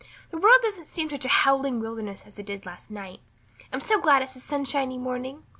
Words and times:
"The 0.31 0.37
world 0.39 0.57
doesn't 0.63 0.87
seem 0.87 1.11
such 1.11 1.25
a 1.25 1.29
howling 1.29 1.79
wilderness 1.79 2.23
as 2.25 2.39
it 2.39 2.47
did 2.47 2.65
last 2.65 2.89
night. 2.89 3.19
I'm 3.71 3.79
so 3.81 3.99
glad 3.99 4.23
it's 4.23 4.35
a 4.35 4.39
sunshiny 4.39 4.97
morning. 4.97 5.43